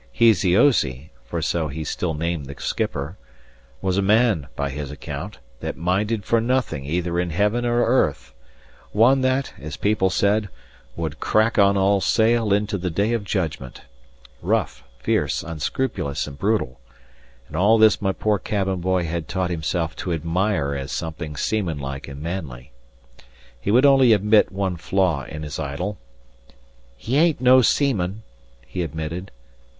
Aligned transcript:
Heasyoasy 0.17 1.11
(for 1.25 1.43
so 1.43 1.67
he 1.67 1.83
still 1.83 2.15
named 2.15 2.47
the 2.47 2.55
skipper) 2.59 3.17
was 3.83 3.99
a 3.99 4.01
man, 4.01 4.47
by 4.55 4.71
his 4.71 4.89
account, 4.89 5.37
that 5.59 5.77
minded 5.77 6.25
for 6.25 6.41
nothing 6.41 6.85
either 6.85 7.19
in 7.19 7.29
heaven 7.29 7.67
or 7.67 7.85
earth; 7.85 8.33
one 8.93 9.21
that, 9.21 9.53
as 9.61 9.77
people 9.77 10.09
said, 10.09 10.49
would 10.95 11.19
"crack 11.19 11.59
on 11.59 11.77
all 11.77 12.01
sail 12.01 12.51
into 12.51 12.79
the 12.79 12.89
day 12.89 13.13
of 13.13 13.23
judgment;" 13.23 13.83
rough, 14.41 14.83
fierce, 14.97 15.43
unscrupulous, 15.43 16.25
and 16.25 16.39
brutal; 16.39 16.79
and 17.47 17.55
all 17.55 17.77
this 17.77 18.01
my 18.01 18.11
poor 18.11 18.39
cabin 18.39 18.81
boy 18.81 19.03
had 19.05 19.27
taught 19.27 19.51
himself 19.51 19.95
to 19.97 20.13
admire 20.13 20.73
as 20.73 20.91
something 20.91 21.35
seamanlike 21.37 22.07
and 22.07 22.23
manly. 22.23 22.71
He 23.59 23.69
would 23.69 23.85
only 23.85 24.13
admit 24.13 24.51
one 24.51 24.77
flaw 24.77 25.25
in 25.25 25.43
his 25.43 25.59
idol. 25.59 25.99
"He 26.97 27.17
ain't 27.17 27.39
no 27.39 27.61
seaman," 27.61 28.23
he 28.65 28.81
admitted. 28.81 29.29